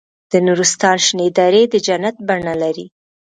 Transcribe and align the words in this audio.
د 0.31 0.33
نورستان 0.45 0.97
شنې 1.05 1.27
درې 1.37 1.63
د 1.73 1.75
جنت 1.87 2.15
بڼه 2.27 2.53
لري. 2.63 2.87